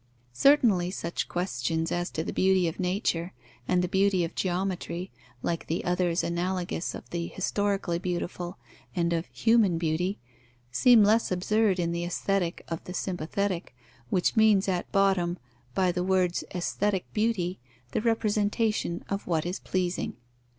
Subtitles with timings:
[0.33, 3.33] Certainly, such questions as to the beauty of nature
[3.67, 5.11] and the beauty of geometry,
[5.43, 8.57] like the others analogous of the historically beautiful
[8.95, 10.17] and of human beauty,
[10.71, 13.75] seem less absurd in the Aesthetic of the sympathetic,
[14.09, 15.37] which means, at bottom,
[15.75, 17.59] by the words "aesthetic beauty"
[17.91, 20.15] the representation of what is pleasing.